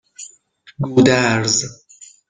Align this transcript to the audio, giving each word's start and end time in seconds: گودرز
گودرز 0.79 1.61